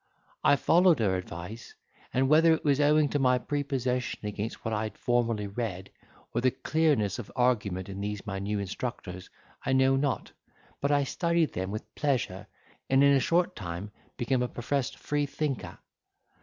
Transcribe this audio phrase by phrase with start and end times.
[0.43, 1.75] I followed her advice;
[2.11, 5.91] and whether it was owing to my prepossession against what I had formerly read,
[6.33, 9.29] or the clearness of argument in these my new instructors,
[9.63, 10.31] I know not;
[10.81, 12.47] but I studied them with pleasure,
[12.89, 15.77] and in a short time became a professed freethinker.